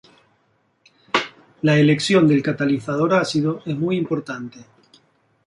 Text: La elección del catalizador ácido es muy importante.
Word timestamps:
La 1.61 1.77
elección 1.77 2.27
del 2.27 2.41
catalizador 2.41 3.13
ácido 3.13 3.61
es 3.67 3.77
muy 3.77 3.97
importante. 3.97 4.65